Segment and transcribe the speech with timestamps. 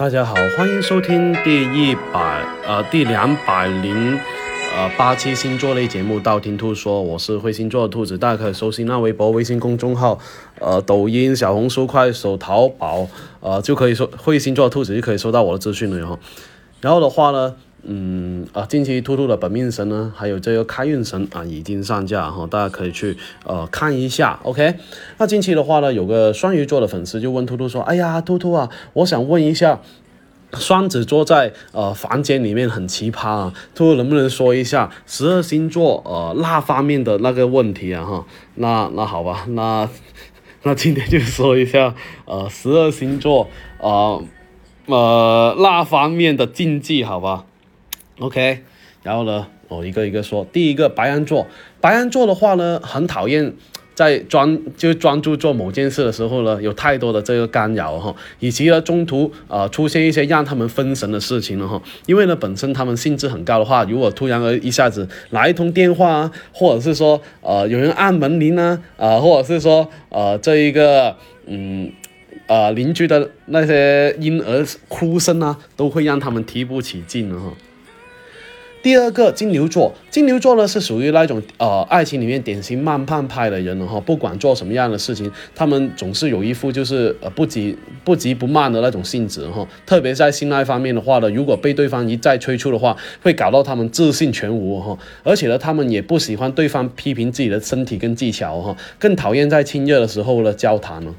[0.00, 4.18] 大家好，欢迎收听第一百呃第两百零
[4.74, 10.18] 呃八期星座类节目《道听途说》，我是会星座的兔子，大家可以搜新浪微博、微信公众号、
[10.58, 13.06] 呃抖音、小红书、快手、淘宝，
[13.40, 16.18] 呃就可以说会星座的兔子就可以收到我的资讯了哈。
[16.80, 24.38] 然后的话呢，嗯啊，近期兔兔的本命神呢，还有这个开运神啊，已经上架哈，大家可以去呃看一下。
[24.42, 24.74] OK，
[25.18, 29.80] 那近期的话呢，有个双鱼座的粉丝就问兔兔说：“哎呀，兔兔啊，我想问一下。”
[30.54, 38.26] 双子座在呃房间里面很奇葩啊，兔兔能不能说一下十二星座呃那方面的那个问题啊哈？
[38.56, 39.88] 那那好吧，那
[40.64, 44.20] 那今天就说一下呃十二星座呃
[44.86, 47.44] 呃那方面的禁忌好吧
[48.20, 48.60] ？OK，
[49.02, 51.46] 然后呢，我一个一个说，第一个白羊座，
[51.80, 53.52] 白羊座的话呢，很讨厌。
[53.92, 61.82] 在专就专注做某件事的时候呢，有太多的这个干扰哈，以及呢中途呃出现一些让他们分神的事情了哈。
[62.06, 71.92] 因为呢本身他们兴致很高的话，如果突然而一下子来一通电话啊，或者是说呃有人按门铃呢，啊或者是说呃这一个嗯
[72.46, 77.52] 呃邻居的那些婴儿哭声啊，都会让他们提不起劲了哈。
[78.82, 89.68] 第二个金牛座，金牛座呢是属于那种呃爱情里面典型慢半拍的人哈，不管做什么样的事情，他们总是有一副就是呃不急不急不慢的那种性质哈。
[89.84, 94.96] 特别在性爱方面的话呢，如果被对方一再催促的话，会搞到他们自信全无哈。
[95.22, 101.14] 而且呢，他们也不喜欢对方批评自己的身体跟技巧哈，更讨厌在亲热的时候呢交谈了。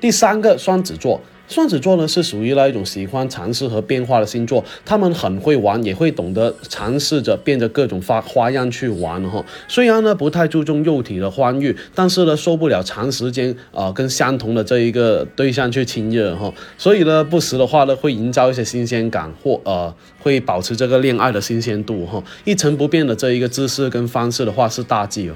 [0.00, 1.20] 第三个双子座。
[1.48, 9.44] 双子座呢是属于那一种喜欢尝试和变化的星座，他们很会玩，也会懂得尝试着变着各种花花样去玩哈。
[9.68, 22.22] 虽然呢不太注重肉体的欢愉，但是呢受不了长时间啊跟相同的这一个对象去亲热哈，所以呢不时的话呢会营造一些新鲜感或呃会保持这个恋爱的新鲜度哈。
[22.44, 25.34] 一成不变的这一个姿势跟方式的话是大忌哦。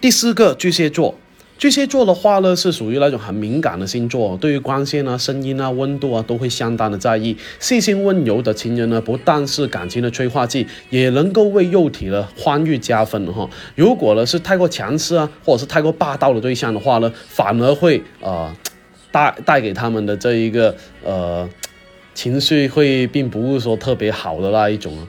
[0.00, 1.16] 第四个巨蟹座。
[1.56, 7.36] 巨蟹座的话呢，是属于那种很敏感的星座，对于光线啊、声音啊、温度啊，都会相当的在意。
[7.60, 13.48] 细心温柔的情人呢，不但是感情的催化剂，也能够为肉体的欢愉加分哈。
[13.76, 18.54] 如果呢是太过强势啊，或者是太过霸道的对象的话呢，反而会呃
[19.12, 21.48] 带带给他们的这一个呃
[22.14, 25.06] 情绪会并不是说特别好的那一种啊。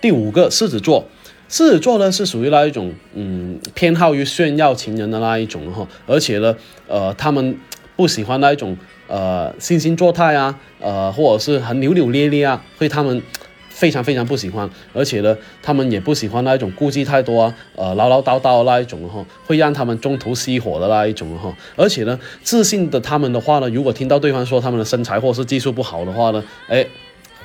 [0.00, 1.06] 第五个狮子座。
[1.48, 6.56] 狮子座呢是属于那一种，嗯，偏好于炫耀情人的那一种哈，而且呢，
[6.88, 7.56] 呃，他们
[7.94, 13.22] 不喜欢那一种，呃，惺惺作态啊，呃，或者是很扭扭捏捏啊，会他们
[13.68, 26.84] 非常非常不喜欢，而且呢，他们也不喜欢那一种顾忌太多啊，呃，唠唠叨叨的那一种哈，会让他们中途熄火的那一种哈，而且呢，自信的他们的话呢，如果听到对方说他们的身材或是技术不好的话呢，哎。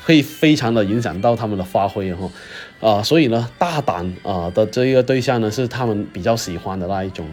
[0.05, 2.27] 会非常的影响到他们的发挥哈，
[2.81, 7.27] 啊，所以呢，大胆啊的这一个对象呢是他们比较喜欢的那一种。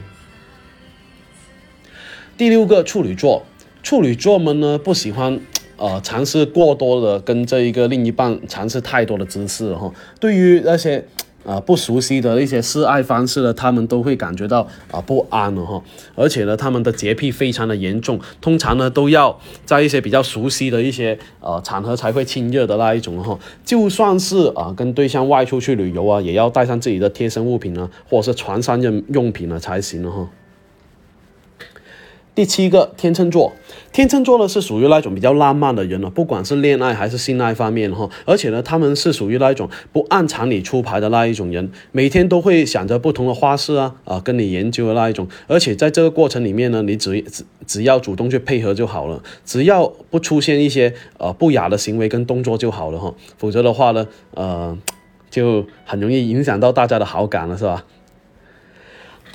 [2.36, 3.44] 第六个处女座，
[3.82, 5.40] 处女座们呢不喜欢
[5.76, 11.06] 呃尝试过多的跟这一个另一半尝试太多的姿势哈，对于那些。
[11.46, 15.80] 啊，不熟悉的一些示爱方式呢，他们都会感觉到啊不安了哈。
[16.16, 23.38] 而且呢，他们的洁癖非常的严重，通常呢都要在一些比较熟悉的一些呃场合才会亲热的那一种哈。
[23.64, 30.28] 就算是啊跟对象外出去旅游啊，也要带上自己的贴身物品呢，或者是床上用用品呢才行了哈。
[32.36, 33.50] 第七个天秤座，
[33.94, 54.76] 天秤座呢是属于那种比较浪漫的人了，不管是恋爱还是性爱方面哈，而且呢他们是属于那一种不按常理出牌的那一种人，每天都会想着不同的花式啊啊跟你研究的那一种，而且在这个过程里面呢，你只只只要主动去配合就好了，只要不出现一些呃不雅的行为跟动作就好了哈，否则的话呢，呃
[55.30, 57.86] 就很容易影响到大家的好感了，是吧？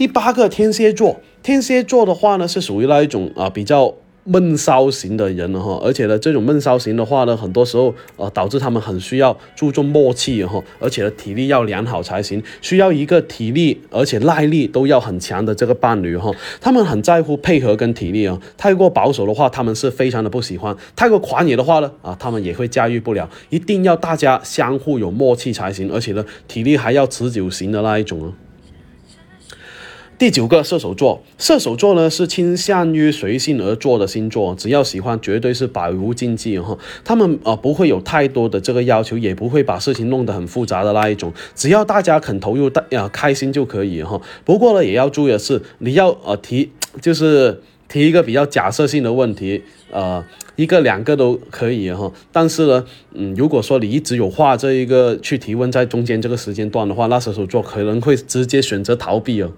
[0.01, 3.93] 第八个天蝎座，天蝎座的话呢，是属于那一种啊比较
[4.23, 28.33] 闷骚型的人了哈，而且呢，这种闷骚型的话呢，很多时候呃导致他们很需要注重默契哈，而且呢体力要良好才行，需要一个体力而且耐力都要很强的这个伴侣哈，他们很在乎配合跟体力啊，太过保守的话，他们是非常的不喜欢；太过狂野的话呢，啊他们也会驾驭不了，一定要大家相互有默契才行，而且呢体力还要持久型的那一种啊。
[30.21, 36.77] 第九个射手座，射手座呢是倾向于随性而做的星座，只要喜欢，绝对是百无禁忌哈。
[37.03, 44.21] 他们啊不会有太多的这个要求，也不会把事情弄得很复杂的那一种，只要大家肯投入，大呀开心就可以哈。
[44.45, 46.69] 不过呢，也要注意的是，你要呃提，
[47.01, 50.23] 就是提一个比较假设性的问题，呃，
[50.55, 52.11] 一个两个都可以哈。
[52.31, 52.85] 但是呢，
[53.15, 59.49] 嗯，如果说你一直有话这一个去提问在中间这个时间段的话，那射手座可能会直接选择逃避哦。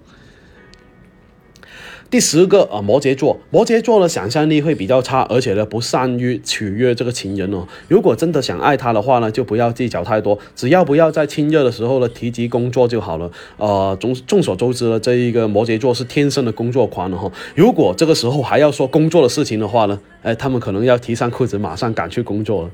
[2.10, 7.66] 第十个啊，摩羯座，摩羯座的想象力会比较差，而且呢不善于取悦这个情人哦。
[7.88, 13.28] 如果真的想爱他的话呢，就不要计较太多，只要不要在亲热的时候呢提及工作就好了。
[13.56, 17.32] 呃，众众所周知呢，这一个摩羯座是天生的工作狂的哈。
[17.56, 22.70] 如果这个时候还要说工作的事情的话呢，哎，他们可能要提上裤子，马上赶去工作了。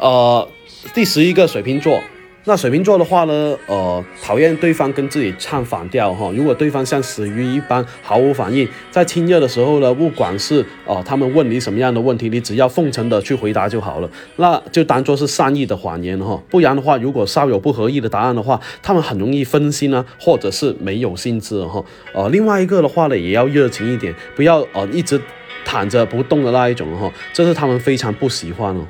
[0.00, 0.48] 呃，
[0.94, 2.00] 第十一个水瓶座。
[2.48, 6.32] 那水瓶座的话呢，呃，讨厌对方跟自己唱反调哈。
[6.34, 16.42] 如果对方像死鱼一般毫无反应，在亲热的时候呢，不管是呃他们问你什么样的问题，你只要奉承的去回答就好了，那就当做是善意的谎言哈。
[16.48, 21.84] 不然的话，如果稍有不合意的答案的话，他们很容易分心呢，或者是没有兴致哈。
[22.14, 25.20] 呃，另外一个的话呢，也要热情一点，不要呃一直
[25.66, 28.86] 躺着不动的那一种哈，这是他们非常不喜欢哦。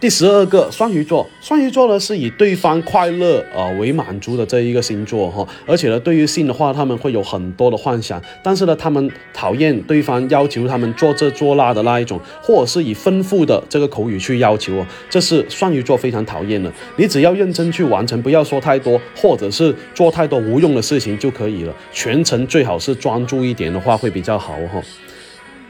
[0.00, 16.72] 第十二个双鱼座，双鱼座呢是以对方快乐呃为满足的这一个星座哈，而且呢对于性的话他们会有很多的幻想，但是呢他们讨厌对方要求他们做这做那的那一种，或者是以丰富的这个口语去要求哦，这是双鱼座非常讨厌的。
[16.96, 21.74] 你只要认真去完成，不要说太多，或者是做太多无用的事情就可以了。
[21.92, 24.82] 全程最好是专注一点的话会比较好哈。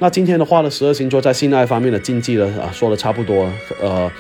[0.02, 3.46] 那今天的话呢，十二星座在性爱方面的禁忌呢，啊，说的差不多，
[3.82, 4.10] 呃，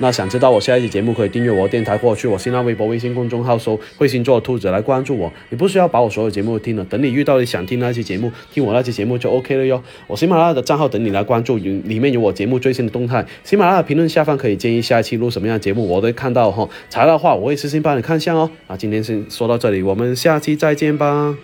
[0.00, 5.32] 那想知道我下一期节目，可以订阅我电台，或者去我新浪微博、微信公众号搜“会星座兔子”来关注我。
[5.48, 9.82] 你不需要把我所有节目听了，等你遇到你想听那期节目，听我那期节目就 OK 了哟。
[10.06, 13.24] 我喜马拉雅的账号等你来关注，里里面有我节目最新的动态。
[13.44, 16.68] 喜马拉雅评论下方可以建议下一期录什么样的节目，我都看到哈。
[16.90, 18.50] 材料的话，我会私信帮你看一下哦。
[18.68, 21.34] 那今天先说到这里，我们下期再见吧。